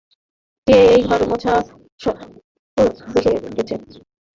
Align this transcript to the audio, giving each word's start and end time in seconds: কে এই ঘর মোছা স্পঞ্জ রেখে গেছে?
কে 0.67 0.77
এই 0.93 1.01
ঘর 1.07 1.21
মোছা 1.29 1.53
স্পঞ্জ 1.99 2.95
রেখে 3.15 3.31
গেছে? 3.57 3.75